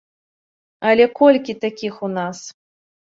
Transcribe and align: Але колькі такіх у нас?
Але 0.91 1.05
колькі 1.21 1.57
такіх 1.67 1.93
у 2.09 2.13
нас? 2.19 2.39